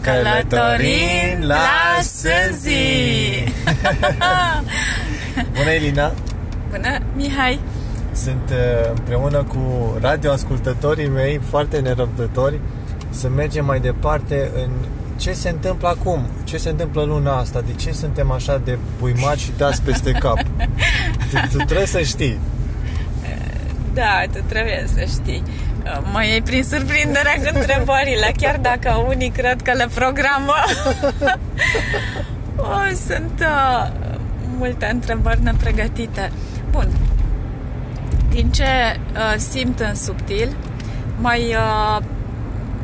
[0.00, 1.56] Călătorin la
[2.02, 3.44] Sânzi!
[5.56, 6.12] Bună, Elina!
[6.70, 7.60] Bună, Mihai!
[8.12, 12.60] Sunt uh, împreună cu radioascultătorii mei foarte nerăbdători
[13.10, 14.70] să mergem mai departe în
[15.16, 19.42] ce se întâmplă acum, ce se întâmplă luna asta, de ce suntem așa de buimați
[19.42, 20.38] și dați peste cap.
[21.30, 22.38] tu, tu trebuie să știi.
[23.94, 25.42] Da, tu trebuie să știi.
[26.12, 30.54] Mă iei prin surprindere cu întrebările, chiar dacă unii cred că le programă.
[32.74, 33.90] o, sunt uh,
[34.56, 36.32] multe întrebări nepregătite.
[36.70, 36.88] Bun.
[38.28, 40.56] Din ce uh, simt în subtil,
[41.18, 42.02] mai, uh,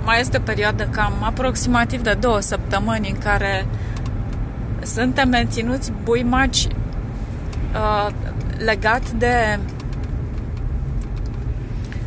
[0.04, 3.66] mai este o perioadă cam aproximativ de două săptămâni în care
[4.82, 8.08] suntem menținuți buimaci uh,
[8.58, 9.58] legat de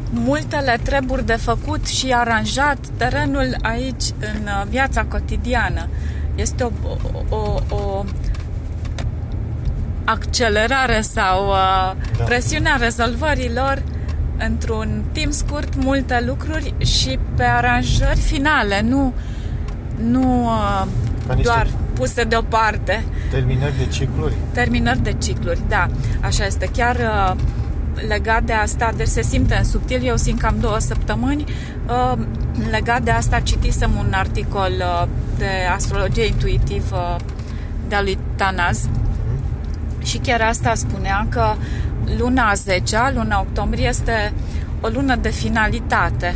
[0.10, 5.88] multele treburi de făcut și aranjat terenul aici în uh, viața cotidiană.
[6.36, 6.72] Este o,
[7.36, 8.04] o, o
[10.04, 12.24] accelerare sau uh, da.
[12.24, 13.84] presiunea rezolvărilor
[14.38, 19.14] într-un timp scurt multe lucruri și pe aranjări finale, nu,
[19.96, 20.86] nu uh,
[21.44, 23.04] doar puse deoparte.
[23.32, 24.34] Terminări de cicluri.
[24.54, 25.88] Terminări de cicluri, da.
[26.22, 26.70] Așa este.
[26.76, 27.36] Chiar uh,
[28.08, 31.44] legat de asta, deci se simte în subtil, eu simt cam două săptămâni.
[31.88, 32.14] Uh,
[32.70, 37.16] legat de asta citisem un articol uh, de astrologie intuitivă
[37.88, 40.04] de lui Tanaz mm-hmm.
[40.04, 41.54] și chiar asta spunea că
[42.18, 44.34] luna 10 luna octombrie, este
[44.82, 46.36] o lună de finalitate.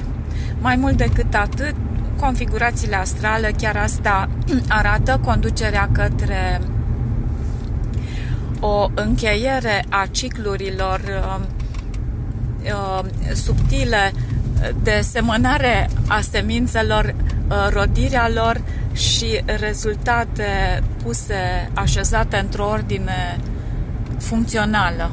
[0.60, 1.76] Mai mult decât atât,
[2.20, 4.30] configurațiile astrale chiar asta
[4.68, 6.62] arată conducerea către
[8.66, 11.40] o încheiere a ciclurilor uh,
[12.64, 14.14] uh, subtile
[14.84, 17.16] de semănare a semințelor,
[17.48, 18.62] uh, rodirea lor
[18.94, 23.38] și rezultate puse, așezate într-o ordine
[24.18, 25.12] funcțională.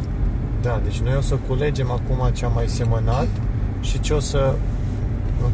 [0.62, 3.28] Da, deci noi o să culegem acum ce am mai semănat
[3.80, 4.54] și ce o să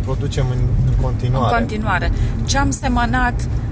[0.02, 1.54] producem în, în continuare.
[1.54, 2.10] În continuare.
[2.44, 3.65] Ce am semănat Uh,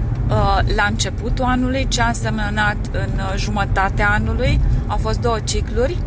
[0.74, 4.60] la începutul anului, ce am semănat în uh, jumătatea anului.
[4.86, 5.98] Au fost două cicluri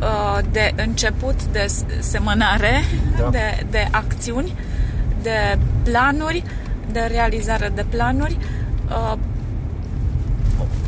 [0.00, 1.66] uh, de început de
[2.00, 2.82] semănare,
[3.18, 3.28] da.
[3.30, 4.54] de, de acțiuni,
[5.22, 6.44] de planuri,
[6.92, 8.38] de realizare de planuri.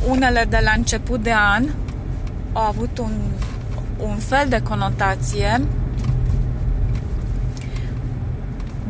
[0.08, 1.64] Unele de la început de an
[2.52, 3.12] au avut un,
[3.98, 5.60] un fel de conotație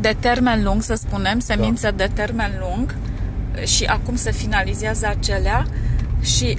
[0.00, 1.96] de termen lung, să spunem, semințe da.
[1.96, 2.94] de termen lung,
[3.64, 5.66] și acum se finalizează acelea
[6.20, 6.58] și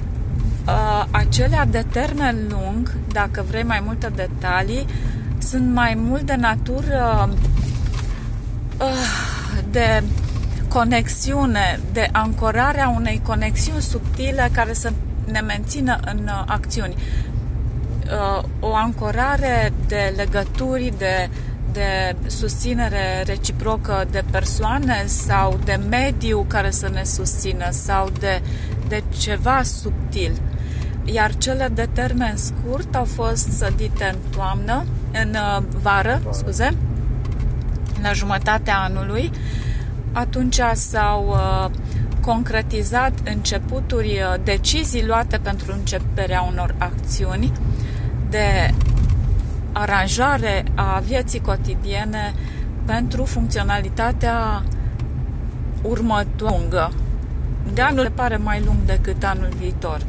[0.66, 4.86] uh, acelea de termen lung, dacă vrei mai multe detalii,
[5.38, 7.28] sunt mai mult de natură
[8.78, 10.02] uh, de
[10.68, 14.92] conexiune, de ancorarea unei conexiuni subtile care să
[15.24, 16.94] ne mențină în uh, acțiuni.
[18.04, 21.30] Uh, o ancorare de legături, de
[21.72, 28.42] de susținere reciprocă de persoane sau de mediu care să ne susțină sau de,
[28.88, 30.40] de ceva subtil.
[31.04, 36.76] Iar cele de termen scurt au fost sădite în toamnă, în uh, vară, scuze,
[38.02, 39.30] la jumătatea anului.
[40.12, 41.70] Atunci s-au uh,
[42.20, 47.52] concretizat începuturi, uh, decizii luate pentru începerea unor acțiuni
[48.30, 48.74] de
[49.72, 52.34] aranjare a vieții cotidiene
[52.84, 54.62] pentru funcționalitatea
[55.82, 56.88] următoare.
[57.72, 60.00] De anul pare mai lung decât anul viitor.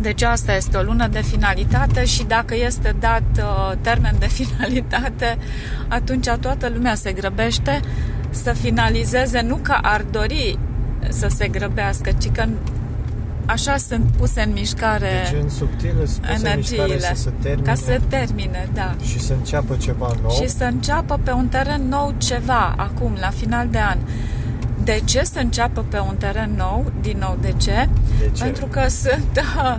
[0.00, 5.38] Deci asta este o lună de finalitate și dacă este dat uh, termen de finalitate,
[5.88, 7.80] atunci toată lumea se grăbește
[8.30, 10.58] să finalizeze, nu că ar dori
[11.08, 12.44] să se grăbească, ci că
[13.46, 18.68] așa sunt puse în mișcare deci în subtil energiile să se termine, ca să termine,
[18.74, 18.94] da.
[19.02, 20.30] Și să înceapă ceva nou.
[20.30, 23.98] Și să înceapă pe un teren nou ceva, acum, la final de an.
[24.84, 26.92] De ce să înceapă pe un teren nou?
[27.00, 27.88] Din nou, de ce?
[28.18, 28.42] De ce?
[28.42, 29.76] Pentru că sunt uh,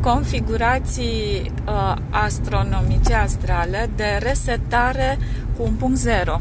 [0.00, 5.18] configurații uh, astronomice astrale de resetare
[5.56, 6.40] cu un punct zero.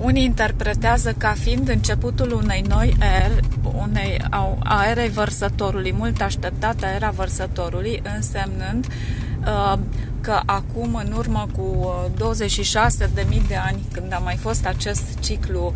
[0.00, 4.22] Unii interpretează ca fiind începutul unei noi eri, unei
[4.58, 8.86] a erei vărsătorului, mult așteptată era vărsătorului, însemnând
[9.40, 9.78] uh,
[10.20, 12.16] că acum, în urmă cu 26.000
[13.26, 15.72] uh, de ani, când a mai fost acest ciclu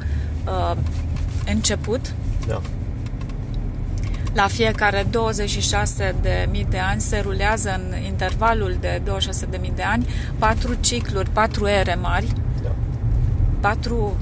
[0.46, 0.76] uh,
[1.46, 2.12] început,
[2.46, 2.60] da.
[4.34, 9.72] la fiecare 26 de mii de ani se rulează în intervalul de 26 de mii
[9.74, 10.06] de ani
[10.38, 12.26] patru cicluri, patru ere mari,
[13.66, 14.16] patru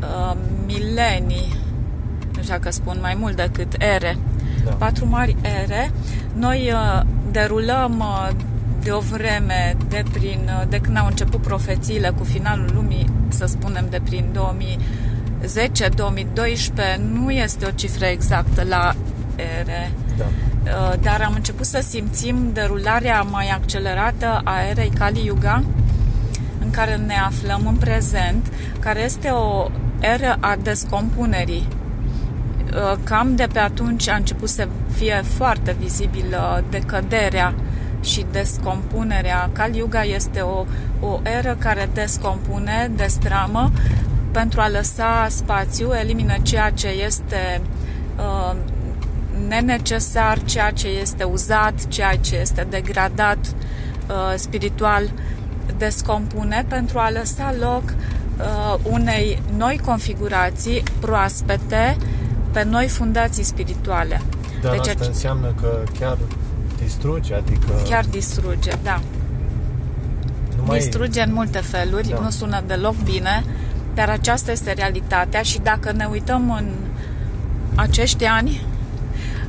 [0.00, 0.36] uh,
[0.66, 1.54] milenii,
[2.36, 4.16] nu știu dacă spun mai mult decât ere,
[4.64, 4.70] Da.
[4.70, 5.90] patru mari ere,
[6.32, 8.28] noi uh, derulăm uh,
[8.82, 13.46] de o vreme, de, prin, uh, de când au început profețiile cu finalul lumii, să
[13.46, 14.36] spunem de prin
[15.44, 18.94] 2010-2012, nu este o cifră exactă la
[19.60, 20.24] ere, Da.
[20.24, 25.64] Uh, dar am început să simțim derularea mai accelerată a erei Kali Yuga,
[26.70, 28.46] în care ne aflăm în prezent,
[28.80, 29.70] care este o
[30.00, 31.68] eră a descompunerii.
[32.74, 37.54] Uh, Cam de pe atunci a început să fie foarte vizibilă decăderea
[38.00, 39.50] și descompunerea.
[39.52, 40.64] Kali Yuga este o,
[41.00, 43.70] o eră care descompune, destramă,
[44.30, 47.60] pentru a lăsa spațiu, elimină ceea ce este
[48.16, 48.56] uh,
[49.48, 55.10] nenecesar, ceea ce este uzat, ceea ce este degradat uh, spiritual,
[55.78, 61.96] descompune pentru a lăsa loc uh, unei noi configurații proaspete
[62.52, 64.20] pe noi fundații spirituale.
[64.62, 66.18] Dar Deci asta ac- înseamnă că chiar
[66.82, 69.00] distruge, adică chiar distruge, da.
[70.56, 72.18] nu mai distruge în multe feluri, Da.
[72.20, 73.44] nu sună deloc bine,
[73.94, 76.70] dar aceasta este realitatea și dacă ne uităm în
[77.74, 78.66] acești ani,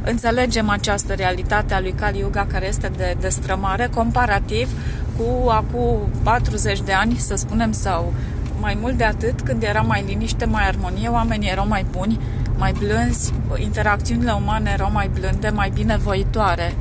[0.03, 4.69] înțelegem această realitate a lui Kali Yuga care este de destrămare comparativ
[5.17, 8.13] cu acum 40 de ani, să spunem, sau
[8.59, 12.19] mai mult de atât, când era mai liniște, mai armonie, oamenii erau mai buni,
[12.57, 16.73] mai blânzi, interacțiunile umane erau mai blânde, mai binevoitoare,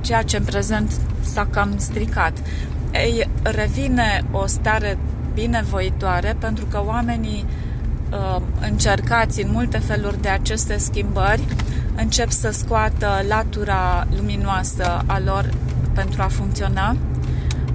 [0.00, 2.32] ceea ce în prezent s-a cam stricat.
[2.92, 4.98] Ei, revine o stare
[5.34, 7.44] binevoitoare pentru că oamenii
[8.10, 11.44] uh, încercați în multe feluri de aceste schimbări
[11.96, 15.50] încep să scoată latura luminoasă a lor
[15.94, 16.96] pentru a funcționa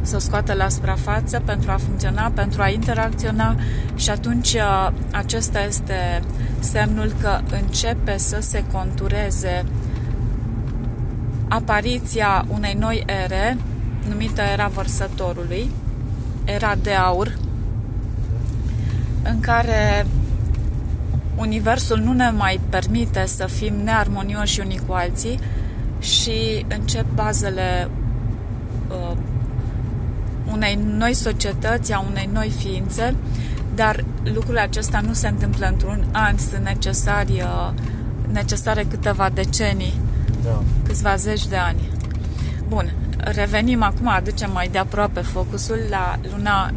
[0.07, 3.55] să o scoată la suprafață pentru a funcționa, pentru a interacționa
[3.95, 6.21] și atunci uh, acesta este
[6.59, 9.65] semnul că începe să se contureze
[11.47, 13.57] apariția unei noi ere
[14.09, 15.71] numită era vărsătorului,
[16.45, 17.37] era de aur,
[19.23, 20.05] în care
[21.35, 25.39] Universul nu ne mai permite să fim nearmonioși unii cu alții
[25.99, 27.89] și încep bazele
[28.89, 29.17] uh,
[30.51, 33.15] unei noi societăți, a unei noi ființe,
[33.75, 34.03] dar
[34.33, 37.73] lucrul acesta nu se întâmplă într-un an, sunt necesari, uh,
[38.31, 39.93] necesare câteva decenii,
[40.43, 40.61] da.
[40.87, 41.89] câțiva zeci de ani.
[42.67, 46.71] Bun, revenim acum, aducem mai de aproape focusul la luna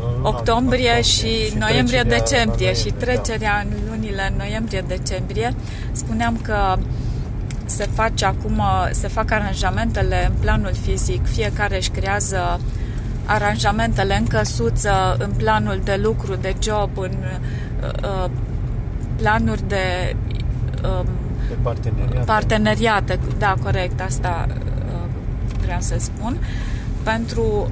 [0.00, 5.54] Luna octombrie și noiembrie-decembrie la și noiembrie, trecerea în lunile noiembrie-decembrie.
[5.92, 6.78] Spuneam că
[7.70, 12.60] se face acum, se fac aranjamentele în planul fizic, fiecare își creează
[13.24, 17.16] aranjamentele în căsuță, în planul de lucru, de job, în
[17.82, 18.30] uh, uh,
[19.16, 20.16] planuri de
[20.84, 21.08] um,
[21.50, 21.56] Da.
[21.56, 22.24] De parteneriat.
[22.24, 25.08] parteneriate, da, corect, asta uh,
[25.62, 26.36] vreau să spun,
[27.02, 27.70] pentru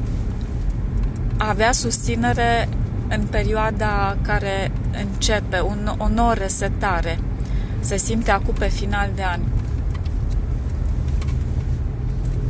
[1.36, 2.68] a avea susținere
[3.08, 4.72] în perioada care
[5.02, 7.18] începe, un, o nouă resetare.
[7.80, 9.40] Se simte acum pe final de an.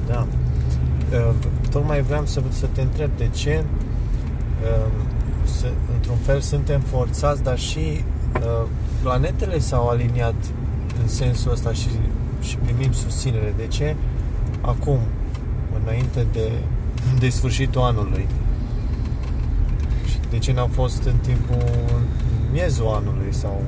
[0.07, 0.19] Da.
[0.21, 0.27] Uh,
[1.71, 3.65] Tocmai vreau să, să te întreb de ce
[4.63, 4.93] uh,
[5.45, 8.05] să, într-un fel suntem forțați, dar și
[8.41, 8.67] uh,
[9.03, 10.35] planetele s-au aliniat
[11.03, 11.89] în sensul ăsta și,
[12.41, 13.55] și primim susținere.
[13.57, 13.97] De ce
[14.61, 14.99] acum,
[15.83, 16.51] înainte de,
[17.19, 18.27] de sfârșitul anului?
[20.09, 21.65] Și de ce n-a fost în timpul
[21.97, 22.03] în
[22.53, 23.63] miezul anului sau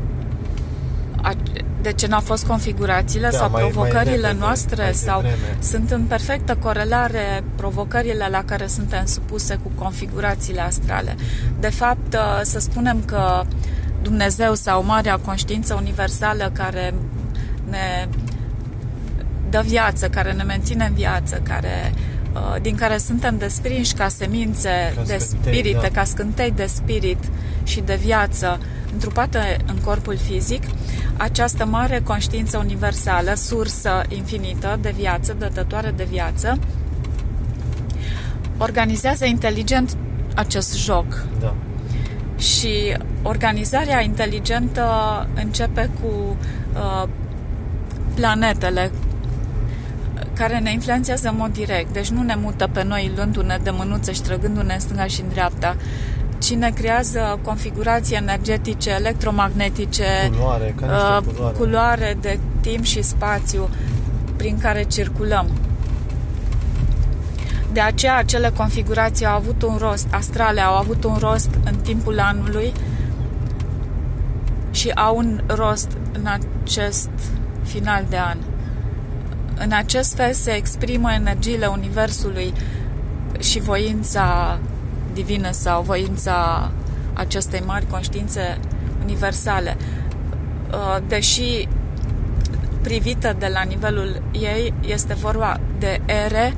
[1.23, 1.35] A-
[1.83, 5.57] De ce n-au fost configurațiile Da, sau mai- mai provocările repede, noastre mai sau devreme.
[5.61, 11.15] sunt în perfectă corelare provocările la care suntem supuse cu configurațiile astrale.
[11.61, 13.43] De fapt, uh, să spunem că
[14.03, 16.95] Dumnezeu sau Marea Conștiință Universală care
[17.71, 18.09] ne
[19.51, 21.93] dă viață, care ne menține în viață, care,
[22.33, 25.89] uh, din care suntem desprinși ca semințe Ca de scântei, spirite, da.
[26.01, 27.19] ca scântei de spirit
[27.63, 28.61] și de viață
[28.93, 30.63] întrupate în corpul fizic,
[31.17, 36.59] această mare conștiință universală, sursă infinită de viață, dătătoare de viață,
[38.59, 39.97] organizează inteligent
[40.35, 41.25] acest joc.
[41.41, 41.55] Da,
[42.39, 44.87] și organizarea inteligentă
[45.35, 46.37] începe cu
[46.75, 47.09] uh,
[48.15, 48.91] planetele
[50.35, 51.93] care ne influențează în mod direct.
[51.93, 55.29] Deci nu ne mută pe noi luându-ne de mânuțe și trăgându-ne în stânga și în
[55.29, 55.77] dreapta,
[56.41, 61.57] ci ne creează configurații energetice, electromagnetice, culoare, ca niște uh, culoare.
[61.57, 63.69] culoare de timp și spațiu
[64.37, 65.47] prin care circulăm.
[67.73, 72.21] De aceea acele configurații au avut un rost, astrale au avut un rost în timpul
[72.21, 72.73] anului
[74.71, 77.11] și au un rost în acest
[77.63, 78.37] final de an.
[79.59, 82.53] În acest fel se exprimă energiile Universului
[83.39, 84.59] și voința
[85.23, 86.71] divină sau voința
[87.13, 88.59] acestei mari conștiințe
[89.03, 89.77] universale.
[90.73, 91.69] Uh, deși
[92.83, 96.55] privită de la nivelul ei este vorba de ere,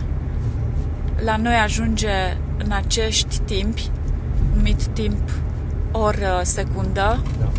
[1.25, 3.91] la noi ajunge în acești timpi,
[4.55, 5.31] numit timp
[5.93, 7.51] oră secundă, da.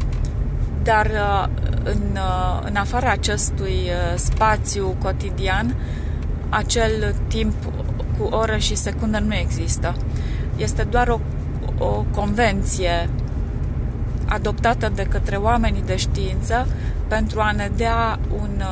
[0.83, 1.47] dar uh,
[1.83, 5.75] în, uh, în afara acestui spațiu cotidian,
[6.49, 7.53] acel timp
[8.17, 9.95] cu oră și secundă nu există.
[10.57, 11.19] Este doar o,
[11.77, 13.09] o convenție
[14.25, 16.67] adoptată de către oamenii de știință
[17.07, 18.63] pentru a ne dea un,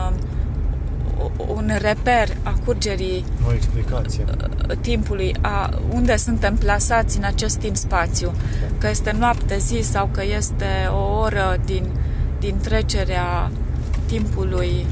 [1.48, 4.24] un reper a curgerii o explicație.
[4.28, 8.32] Uh, timpului, a unde suntem plasați în acest timp-spațiu,
[8.78, 11.84] că este noapte, zi sau că este o oră din,
[12.40, 13.52] din trecerea
[14.06, 14.86] timpului,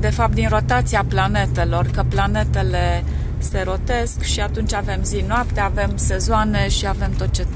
[0.00, 3.04] de fapt din rotația planetelor, că planetele
[3.42, 7.46] se rotesc și atunci avem zi-noapte, avem sezoane și avem tot ce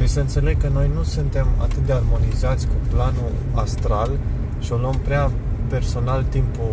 [0.00, 4.10] deci să înțeleg că noi nu suntem atât de armonizați cu planul astral
[4.60, 5.30] și o luăm prea
[5.68, 6.70] personal timpul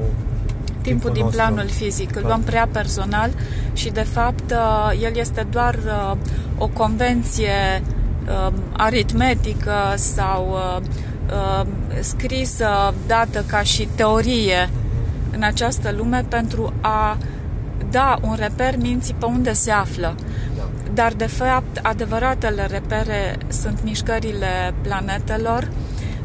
[0.81, 1.41] timpul din nostru.
[1.41, 2.15] planul fizic.
[2.15, 2.27] Îl da.
[2.27, 3.29] luăm prea personal
[3.73, 6.17] și, de fapt, uh, el este doar uh,
[6.57, 7.83] o convenție
[8.27, 10.57] uh, aritmetică sau
[11.99, 14.69] scrisă, dată ca și teorie
[15.31, 17.17] în această lume pentru a
[17.89, 20.15] da un reper minții pe unde se află.
[20.93, 25.67] Dar de fapt adevăratele repere sunt mișcările planetelor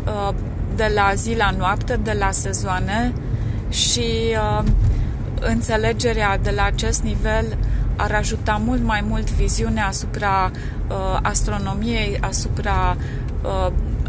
[0.06, 0.34] uh,
[0.76, 3.12] de la zi la noapte, de la sezoane
[3.68, 4.64] și uh,
[5.40, 7.56] înțelegerea de la acest nivel
[7.96, 10.50] ar ajuta mult mai mult viziunea asupra
[10.88, 12.96] uh, astronomiei, asupra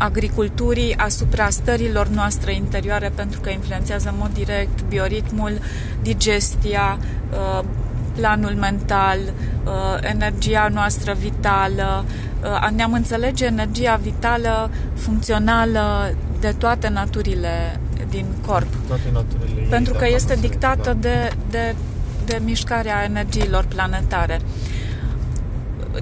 [0.04, 5.60] agriculturii, asupra stărilor noastre interioare, pentru că influențează în mod direct bioritmul,
[6.02, 6.98] digestia,
[8.16, 12.06] planul mental, uh, energia noastră vitală,
[12.44, 17.80] uh, ne-am înțelege energia vitală, funcțională de toate naturile
[18.10, 18.68] din corp.
[18.88, 21.00] Toate naturile Pentru că este dictată da.
[21.00, 21.76] de, de,
[22.26, 24.40] de mișcarea energiilor planetare.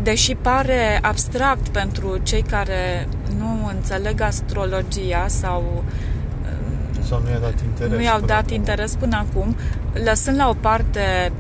[0.01, 3.08] Deși pare abstract pentru cei care
[3.38, 5.84] nu înțeleg astrologia sau
[7.02, 8.56] sau nu i-a dat interes nu i-au dat acum.
[8.56, 9.56] interes până acum,
[10.04, 11.32] lăsând la o parte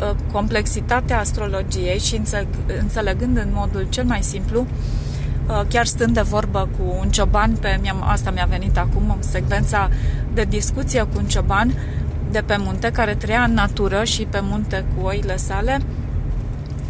[0.00, 2.20] Uh, complexitatea astrologiei și
[2.80, 4.66] înțelegând în modul cel mai simplu,
[5.48, 9.90] uh, chiar stând de vorbă cu un cioban, pe, asta mi-a venit acum, în secvența
[10.34, 11.72] de discuție cu un cioban
[12.30, 15.78] de pe munte, care trăia în natură și pe munte cu oile sale,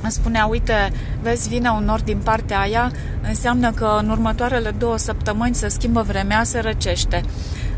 [0.02, 2.92] îmi spunea, uite, vezi, vine un nord din partea aia,
[3.28, 7.22] înseamnă că în următoarele două săptămâni se schimbă vremea, se răcește.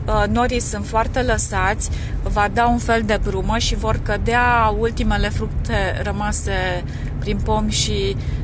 [0.07, 1.91] Uh, norii sunt foarte lăsați,
[2.23, 6.85] va da un fel de brumă și vor cădea ultimele fructe rămase
[7.19, 8.40] prin pomi și uh,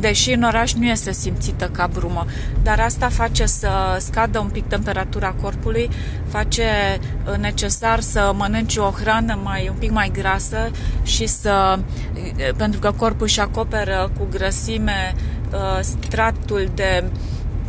[0.00, 2.26] deși în oraș nu este simțită ca brumă,
[2.62, 5.90] dar asta face să scadă un pic temperatura corpului,
[6.28, 6.64] face
[7.30, 10.70] uh, necesar să mănânci o hrană mai un pic mai grasă
[11.02, 11.78] și să
[12.56, 15.14] pentru că corpul își acoperă cu grăsime
[15.80, 17.04] stratul de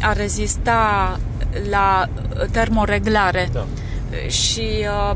[0.02, 1.20] a rezista
[1.70, 2.10] la
[2.52, 3.66] termoreglare da.
[4.28, 5.16] și uh,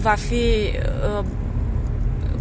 [0.00, 0.44] va fi
[1.18, 1.24] uh,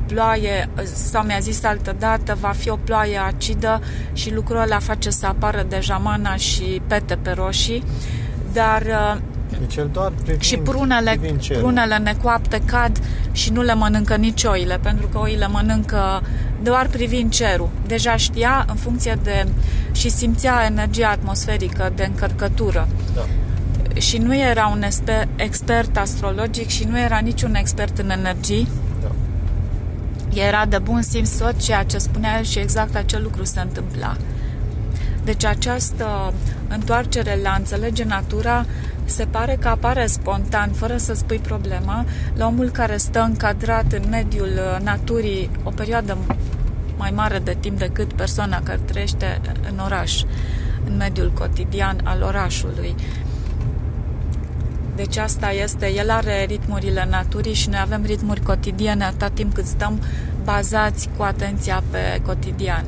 [0.08, 3.82] ploaie, sau mi-a zis altă dată, va fi o ploaie acidă
[4.14, 7.84] și lucrul ăla face să apară deja mana și pete pe roșii,
[8.54, 9.18] dar uh,
[9.60, 11.20] deci el doar privind, și prunele,
[11.58, 16.22] prunele necoapte cad și nu le mănâncă nici oile, pentru că oile mănâncă
[16.64, 17.70] doar privind cerul.
[17.88, 19.48] Deja știa în funcție de...
[19.92, 22.88] și simțea energia atmosferică de încărcătură.
[23.16, 23.22] Da.
[24.00, 24.84] Și nu era un
[25.36, 28.68] expert astrologic și nu era niciun expert în energii.
[30.38, 30.44] Da.
[30.44, 34.18] Era de bun simț tot ceea ce spunea el și exact acel lucru se întâmpla.
[35.24, 36.34] Deci această
[36.68, 38.66] întoarcere la înțelege natura
[39.06, 44.10] se pare că apare spontan, fără să spui problema, la omul care stă încadrat în
[44.10, 46.18] mediul uh, naturii o perioadă
[46.98, 49.42] mai mare de timp decât persoana care trăiește
[49.72, 50.24] în oraș,
[50.86, 52.96] în mediul cotidian al orașului.
[54.96, 59.66] Deci asta este, el are ritmurile naturii și noi avem ritmuri cotidiene atât timp cât
[59.66, 60.00] stăm
[60.52, 62.86] bazați cu atenția pe cotidian.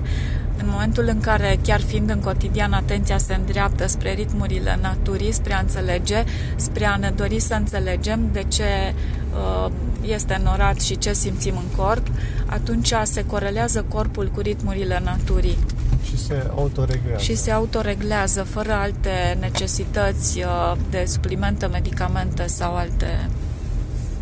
[0.57, 5.53] În momentul în care, chiar fiind în cotidian, atenția se îndreaptă spre ritmurile naturii, spre
[5.53, 6.23] a înțelege,
[6.55, 8.93] spre a ne dori să înțelegem de ce
[9.33, 12.07] uh, este norat și ce simțim în corp,
[12.45, 15.57] atunci se corelează corpul cu ritmurile naturii.
[16.03, 17.23] Și se autoreglează.
[17.23, 23.29] Și se autoreglează fără alte necesități uh, de suplimente, medicamente sau alte...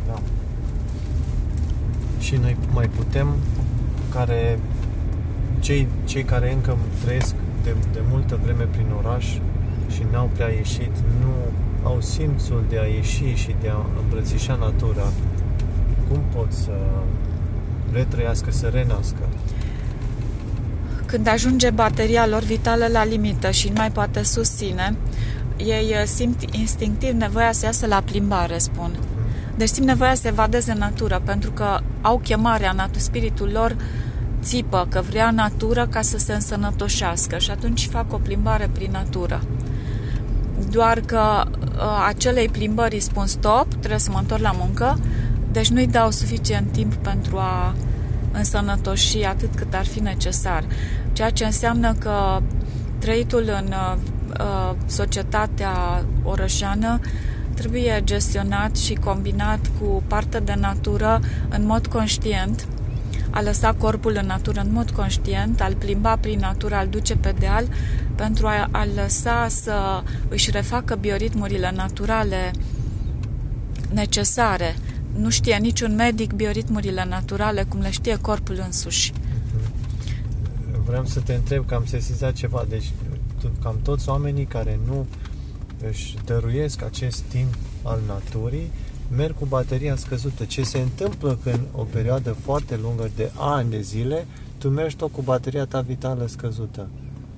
[0.07, 0.19] Da.
[2.27, 3.27] Și noi mai putem,
[4.11, 4.59] care
[5.59, 9.25] cei, cei care încă trăiesc de, de multă vreme prin oraș
[9.91, 11.33] și n-au prea ieșit, nu
[11.83, 15.11] au simțul de a ieși și de a îmbrățișa natura,
[16.09, 16.77] cum pot să
[17.93, 19.27] retrăiască, să renască?
[21.05, 24.95] Când ajunge bateria lor vitală la limită și nu mai poate susține,
[25.57, 28.91] ei uh, simt instinctiv nevoia să iasă la plimbare, spun.
[29.57, 33.75] Deci simt nevoia să evadeze natură, pentru că au chemarea, natu- spiritul lor
[34.41, 39.41] țipă că vrea natură ca să se însănătoșească și atunci fac o plimbare prin natură.
[40.71, 44.99] Doar că uh, acelei plimbări îi spun stop, trebuie să mă întorc la muncă,
[45.51, 47.75] deci nu-i dau suficient timp pentru a
[48.31, 50.63] însănătoși atât cât ar fi necesar.
[51.13, 52.41] Ceea ce înseamnă că
[52.99, 53.95] trăitul în uh,
[54.39, 56.99] uh, societatea orășeană
[57.57, 62.67] trebuie gestionat și combinat cu partea de natură în mod conștient,
[63.29, 67.35] a lăsa corpul în natură în mod conștient, al plimba prin natură, al duce pe
[67.39, 67.67] deal,
[68.15, 72.51] pentru a, a lăsa să își refacă bioritmurile naturale
[73.93, 74.75] necesare
[75.17, 79.13] nu știe niciun medic bioritmurile naturale cum le știe corpul însuși.
[80.85, 82.91] Vreau să te întreb că am sesizat ceva, deci
[83.61, 85.07] cam toți oamenii care nu
[85.89, 87.53] își dăruiesc acest timp
[87.83, 88.71] al naturii
[89.15, 90.45] merg cu bateria scăzută.
[90.45, 95.11] Ce se întâmplă când o perioadă foarte lungă de ani de zile tu mergi tot
[95.11, 96.89] cu bateria ta vitală scăzută?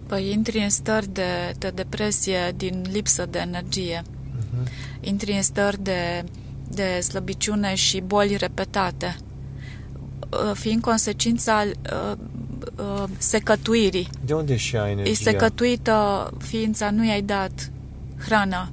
[0.07, 4.01] Păi intri în stări de, de depresie din lipsă de energie.
[4.01, 4.67] Uh-huh.
[4.99, 6.23] Intri în stări de
[6.69, 9.17] de slăbiciune și boli repetate,
[10.29, 12.17] uh, fiind consecința uh,
[12.77, 14.07] uh, secătuirii.
[14.25, 15.11] De unde și ai energia?
[15.11, 17.71] E secătuită ființa, nu i-ai dat
[18.19, 18.69] hrana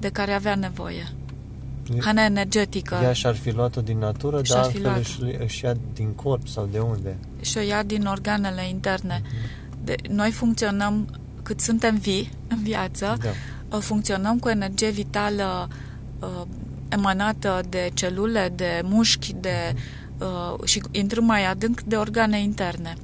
[0.00, 1.08] de care avea nevoie.
[1.98, 2.98] Hrana energetică.
[3.02, 6.78] Ea și-ar fi luat-o din natură, dar altfel își, își ia din corp sau de
[6.78, 7.16] unde?
[7.40, 9.20] Și o ia din organele interne.
[9.20, 9.84] Uh-huh.
[9.84, 11.08] De, noi funcționăm,
[11.42, 13.16] cât suntem vii în viață,
[13.68, 13.78] da.
[13.78, 15.68] funcționăm cu energie vitală
[16.88, 19.74] emanată de celule, de mușchi, de,
[20.18, 22.94] uh, și intrăm mai adânc de organe interne.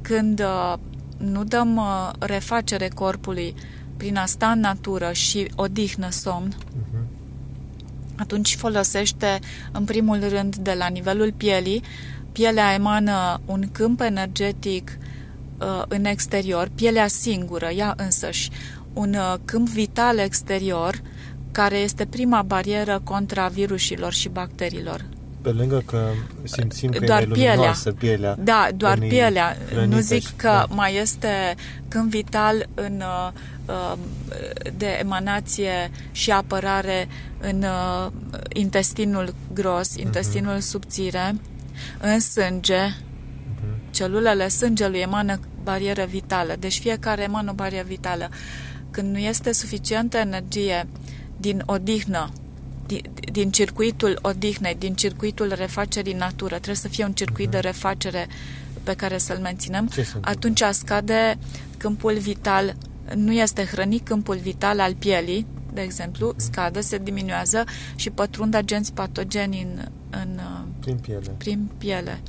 [0.00, 0.74] Când uh,
[1.16, 3.54] nu dăm uh, refacere corpului
[3.96, 7.04] prin a sta în natură și odihnă somn, uh-huh.
[8.16, 9.38] atunci folosește
[9.72, 11.82] în primul rând de la nivelul pielii.
[12.32, 14.98] Pielea emană un câmp energetic
[15.58, 18.50] uh, în exterior, pielea singură, ea însăși,
[18.92, 21.00] un uh, câmp vital exterior
[21.52, 25.04] care este prima barieră contra virusilor și bacteriilor.
[25.46, 26.10] Pe lângă că
[26.42, 27.74] simțim că doar e pielea.
[27.98, 28.36] pielea.
[28.38, 29.56] Da, doar pielea.
[29.86, 30.66] Nu zic că da.
[30.68, 31.54] mai este
[31.88, 33.02] când vital în,
[33.66, 33.98] uh,
[34.76, 37.08] de emanație și apărare
[37.40, 38.12] în uh,
[38.52, 40.06] intestinul gros, mhm.
[40.06, 40.68] intestinul uh-huh.
[40.70, 41.34] subțire,
[42.00, 43.90] în sânge, uh-huh.
[43.90, 46.54] celulele sângelui emană barieră vitală.
[46.58, 48.28] Deci fiecare emană o barieră vitală.
[48.90, 50.86] Când nu este suficientă energie
[51.36, 52.30] din odihnă,
[52.86, 57.66] din, din circuitul odihnei, din circuitul refacerii natură, trebuie să fie un circuit de mhm.
[57.66, 58.26] refacere
[58.82, 61.38] pe care să-l menținem, atunci scade
[61.76, 62.76] câmpul vital,
[63.14, 66.38] nu este hrănit câmpul vital al pielii, de exemplu, mhm.
[66.38, 70.40] scade, se diminuează și pătrund agenți patogeni în, în
[70.80, 71.34] prin piele.
[71.38, 72.20] Prin piele.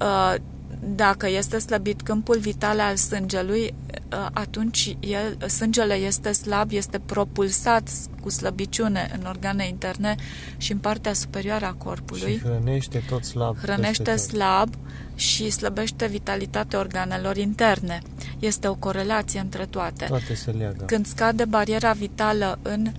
[0.00, 0.34] Uh,
[0.80, 3.74] dacă este slăbit câmpul vital al sângelui,
[4.12, 7.88] ă, atunci el, sângele este slab, este propulsat
[8.20, 10.14] cu slăbiciune în organe interne
[10.56, 12.32] și în partea superioară a corpului.
[12.32, 13.56] Și hrănește tot slab.
[13.58, 14.74] Hrănește slab
[15.14, 18.02] și slăbește vitalitatea organelor interne.
[18.38, 20.04] Este o corelație între toate.
[20.04, 20.84] Toate se leagă.
[20.84, 22.92] Când scade bariera vitală în uh,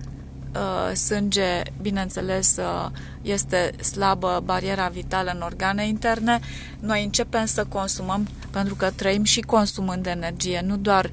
[0.94, 2.90] sânge, bineînțeles, uh,
[3.22, 6.40] este slabă bariera vitală în organe interne,
[6.80, 11.10] noi începem să consumăm, pentru că trăim și consumând energie, nu doar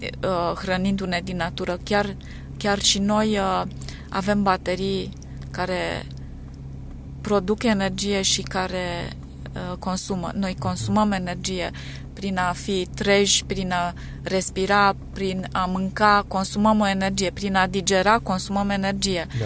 [0.00, 2.16] uh, hrănindu-ne din natură, chiar,
[2.56, 3.62] chiar și noi uh,
[4.08, 5.10] avem baterii
[5.50, 6.06] care
[7.20, 9.12] produc energie și care
[9.52, 10.30] uh, consumă.
[10.34, 11.70] Noi consumăm energie
[12.18, 17.66] prin a fi treji, prin a respira, prin a mânca, consumăm o energie, prin a
[17.66, 19.26] digera, consumăm energie.
[19.38, 19.44] Da.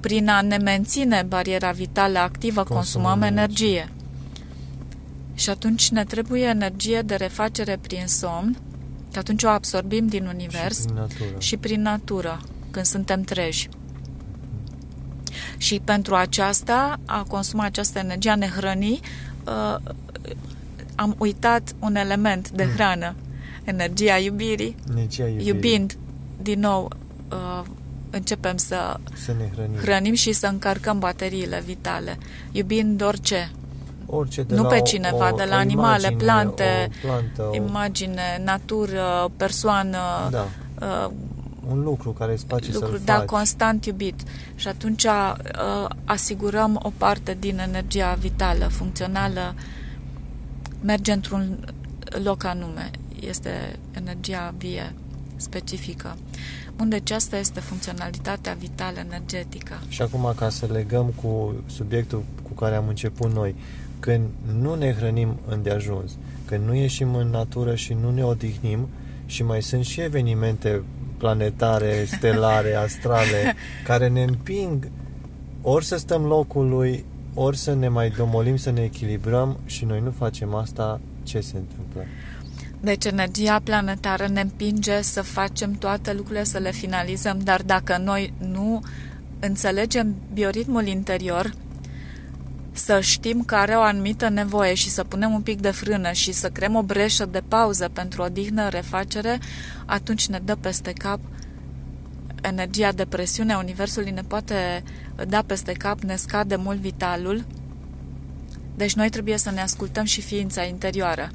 [0.00, 3.68] Prin a ne menține bariera vitală activă, consumăm, consumăm energie.
[3.68, 3.94] energie.
[5.34, 8.56] Și atunci ne trebuie energie de refacere prin somn,
[9.12, 13.68] că atunci o absorbim din univers și prin natură, și prin natură când suntem treji.
[15.56, 19.00] Și pentru aceasta, a consuma această energie, a ne hrăni,
[19.44, 19.76] uh,
[21.00, 23.14] am uitat un element de hrană,
[23.64, 24.76] energia iubirii.
[24.90, 25.46] Energia iubirii.
[25.46, 25.96] Iubind,
[26.42, 26.90] din nou,
[27.32, 27.62] uh,
[28.10, 29.76] începem să, Să ne hrănim.
[29.78, 32.18] hrănim și să încărcăm bateriile vitale,
[32.52, 33.50] iubind orice.
[34.06, 37.06] Orice de nu la pe o- cineva, o, de o la animale, imagine, plante, o
[37.06, 39.98] plantă, o, imagine, natură, persoană,
[40.30, 40.46] da,
[40.80, 41.10] uh,
[41.68, 43.24] un lucru care îți place lucru, să-l da, faci.
[43.26, 44.20] constant iubit.
[44.54, 49.54] Și atunci uh, asigurăm o parte din energia vitală, funcțională,
[50.80, 51.58] merge într-un
[52.22, 52.90] loc anume.
[53.20, 54.94] Este energia vie,
[55.36, 56.16] specifică.
[56.76, 59.74] Bun, deci asta este funcționalitatea vitală energetică.
[59.88, 63.54] Și acum ca să legăm cu subiectul cu care am început noi,
[64.00, 64.28] când
[64.60, 66.12] nu ne hrănim îndeajuns,
[66.44, 68.88] când nu ieșim în natură și nu ne odihnim
[69.26, 70.82] și mai sunt și evenimente
[71.16, 74.88] planetare, stelare, astrale, care ne împing
[75.62, 80.10] ori să stăm locului, ori să ne mai domolim, să ne echilibrăm și noi nu
[80.10, 82.04] facem asta, ce se întâmplă?
[82.80, 88.32] Deci energia planetară ne împinge să facem toate lucrurile, să le finalizăm, dar dacă noi
[88.38, 88.80] nu
[89.38, 91.52] înțelegem bioritmul interior,
[92.72, 96.32] să știm că are o anumită nevoie și să punem un pic de frână și
[96.32, 99.38] să creăm o breșă de pauză pentru o dihnă refacere,
[99.86, 101.20] atunci ne dă peste cap
[102.40, 104.82] energia de presiune a Universului ne poate
[105.28, 107.44] da peste cap, ne scade mult vitalul.
[108.76, 111.30] Deci noi trebuie să ne ascultăm și ființa interioară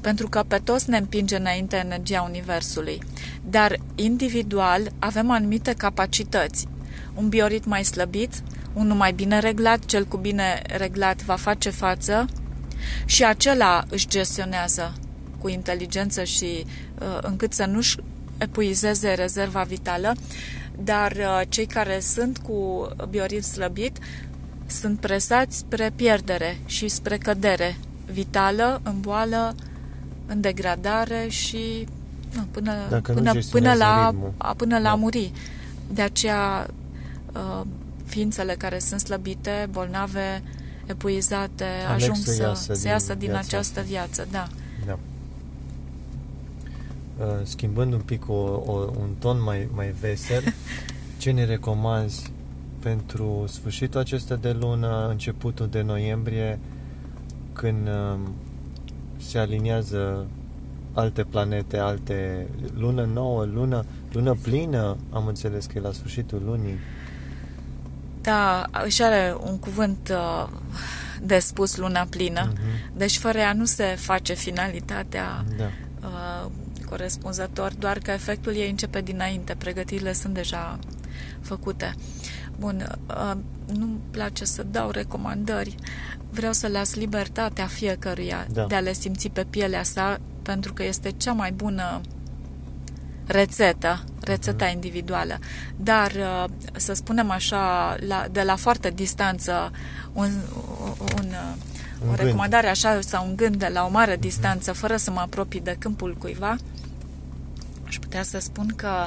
[0.00, 3.02] pentru că pe toți ne împinge înainte energia Universului.
[3.50, 6.66] Dar individual avem anumite capacități.
[7.14, 8.32] Un biorit mai slăbit,
[8.72, 12.26] unul mai bine reglat, cel cu bine reglat va face față
[13.04, 14.92] și acela își gestionează
[15.38, 16.64] cu inteligență și
[17.00, 17.96] uh, încât să nu-și
[18.40, 20.14] epuizeze rezerva vitală,
[20.82, 23.96] dar uh, cei care sunt cu biorit slăbit
[24.66, 27.76] sunt presați spre pierdere și spre cădere
[28.12, 29.54] vitală, în boală,
[30.26, 31.86] în degradare și
[32.34, 34.32] nu, până, Dacă nu până, până gestionează la, ritmul.
[34.36, 34.90] a, până la Da.
[34.90, 35.32] a muri.
[35.92, 36.66] De aceea
[37.32, 37.60] uh,
[38.04, 40.42] ființele care sunt slăbite, bolnave,
[40.86, 43.90] epuizate, Aleg ajung să să, iasă să din iasă din viața această asta.
[43.90, 44.26] viață.
[44.30, 44.48] Da.
[47.20, 47.26] Da.
[47.26, 50.42] Uh, Schimbând un pic o, o, un ton mai, mai vesel,
[51.18, 52.32] ce ne recomanzi
[52.78, 56.58] pentru sfârșitul acesta de lună, începutul de noiembrie,
[57.52, 58.34] când um,
[59.16, 60.26] se aliniază
[60.92, 66.78] alte planete, alte lună nouă, lună, lună plină, am înțeles că e la sfârșitul lunii.
[68.20, 70.48] Da, își are un cuvânt uh,
[71.22, 72.52] de spus luna plină.
[72.52, 72.96] Mhm.
[72.96, 75.70] Deci fără ea nu se face finalitatea Da.
[76.90, 80.78] Uh, corespunzător, doar că efectul ei începe dinainte, pregătirile sunt deja
[81.40, 81.94] făcute.
[82.58, 83.32] Bun, uh,
[83.76, 85.74] nu-mi place să dau recomandări,
[86.30, 88.64] vreau să las libertatea fiecăruia Da.
[88.64, 92.00] de a le simți pe pielea sa, pentru că este cea mai bună
[93.26, 94.74] rețetă, rețeta Mhm.
[94.74, 95.38] individuală.
[95.76, 96.44] Dar, uh,
[96.76, 99.70] să spunem așa, la, de la foarte distanță,
[100.12, 100.30] un,
[101.18, 101.54] un, uh,
[102.02, 102.18] Un o gând.
[102.18, 105.76] recomandare așa sau un gând de la o mare distanță, fără să mă apropii de
[105.78, 106.56] câmpul cuiva,
[107.90, 109.06] aș putea să spun că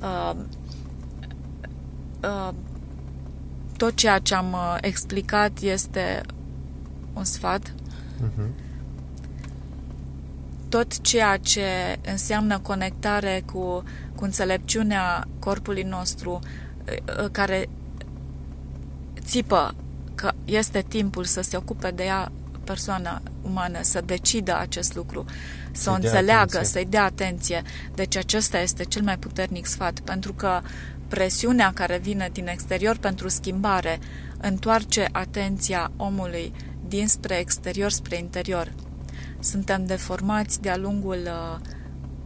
[0.00, 0.32] uh,
[2.22, 2.54] uh,
[3.76, 6.20] tot ceea ce am uh, explicat este
[7.12, 7.74] un sfat,
[8.20, 8.50] Mhm.
[10.68, 13.82] tot ceea ce înseamnă conectare cu,
[14.14, 17.68] cu înțelepciunea corpului nostru, uh, uh, care
[19.20, 19.74] țipă
[20.14, 22.32] că este timpul să se ocupe de ea
[22.64, 25.24] persoana umană, să decidă acest lucru,
[25.72, 26.72] să o Să-i dea înțeleagă, atenție.
[26.72, 27.62] să-i dea atenție.
[27.94, 30.60] Deci acesta este cel mai puternic sfat, pentru că
[31.08, 33.98] presiunea care vine din exterior pentru schimbare
[34.40, 36.52] întoarce atenția omului
[36.88, 38.72] dinspre exterior spre interior.
[39.38, 41.58] Suntem deformați de-a lungul uh,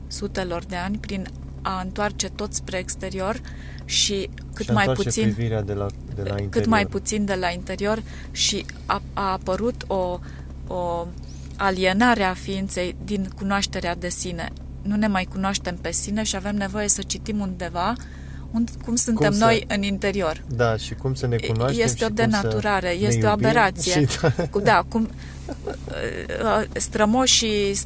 [0.07, 1.27] sutelor de ani prin
[1.63, 3.41] a întoarce tot spre exterior
[3.89, 6.51] și cât și mai întoarce puțin privirea de la, de la interior.
[6.51, 10.19] cât mai puțin de la interior și a, a apărut o,
[10.67, 11.07] o
[11.57, 14.49] alienare a ființei din cunoașterea de sine.
[14.83, 17.95] Nu ne mai cunoaștem pe sine și avem nevoie să citim undeva
[18.51, 20.43] un, cum suntem Cum să- noi în interior.
[20.49, 23.29] Da, și cum să ne cunoaștem Este și o cum să denaturare, ne este o
[23.29, 24.07] iubim aberație.
[24.07, 25.11] Și, da, Cu, da, cum
[25.47, 27.77] uh, strămoșii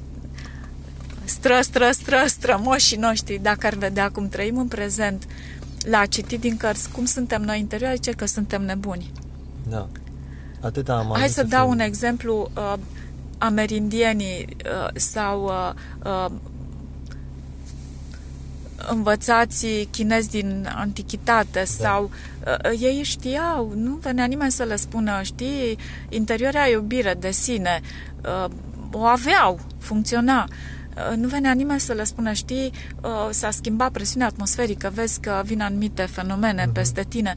[1.24, 5.26] stră, stră, stră, strămoșii noștri, dacă ar vedea cum trăim în prezent,
[5.84, 9.12] la a citit din cărți cum suntem noi interior, zice că suntem nebuni.
[9.68, 9.88] da.
[10.60, 12.50] Atâta am Hai ajuns să dau fim- un exemplu.
[12.56, 12.74] Uh,
[13.38, 15.72] amerindienii uh, sau uh,
[16.04, 16.30] uh,
[18.88, 21.64] învățații chinezi din antichitate da.
[21.64, 22.10] sau
[22.64, 27.80] uh, ei știau, nu venea nimeni să le spună, știi, interioarea iubire de sine,
[28.24, 28.50] uh,
[28.92, 30.48] o aveau, funcționa.
[30.48, 30.54] Uh,
[31.16, 32.72] nu venea nimeni să le spună, știi,
[33.02, 36.72] uh, s-a schimbat presiunea atmosferică, vezi că vin anumite fenomene uh-huh.
[36.72, 37.32] peste tine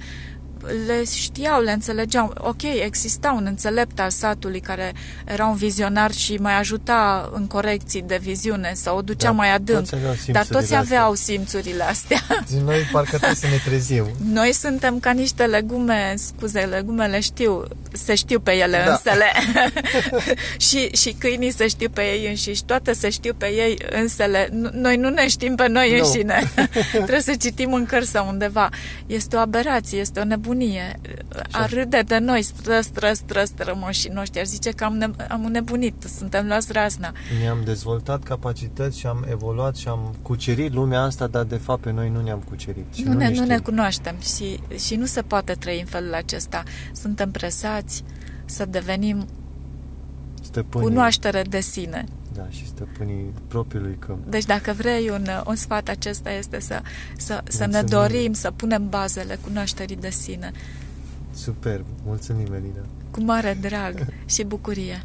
[0.85, 2.33] le știau, le înțelegeau.
[2.37, 4.93] Ok, exista un înțelept al satului care
[5.25, 9.53] era un vizionar și mai ajuta în corecții de viziune sau o ducea da, mai
[9.53, 9.89] adânc.
[9.89, 11.35] Toți dar toți aveau astea.
[11.35, 12.21] simțurile astea.
[12.65, 14.05] Noi parcă trebuie să ne trezim.
[14.31, 18.91] Noi suntem ca niște legume, scuze, legumele știu, se știu pe ele da.
[18.91, 19.31] însele.
[20.67, 24.49] și, și câinii se știu pe ei înșiși, toate se știu pe ei însele.
[24.71, 26.05] Noi nu ne știm pe noi no.
[26.05, 26.51] înșine.
[26.91, 28.69] Trebuie să citim în cărți sau undeva.
[29.05, 30.99] Este o aberație, este o nebunie nebunie.
[31.51, 34.39] Ar râde de noi, stră, stră, stră, strămoșii noștri.
[34.39, 37.11] Ar zice că am, ne- am nebunit, suntem luați razna.
[37.41, 41.91] Ne-am dezvoltat capacități și am evoluat și am cucerit lumea asta, dar de fapt pe
[41.91, 42.85] noi nu ne-am cucerit.
[42.93, 45.85] Și nu, nu, ne, ne nu ne cunoaștem și, și nu se poate trăi în
[45.85, 46.63] felul acesta.
[46.91, 48.03] Suntem presați
[48.45, 49.25] să devenim
[50.41, 50.87] Stăpânii.
[50.87, 52.05] cunoaștere de sine.
[52.33, 54.25] Da, și stăpânii propriului câmp.
[54.25, 56.81] Deci dacă vrei, un, un sfat acesta este să,
[57.17, 60.51] să, să ne dorim, să punem bazele cunoașterii de sine.
[61.33, 61.85] Superb!
[62.05, 62.85] Mulțumim, Elina!
[63.11, 65.03] Cu mare drag și bucurie!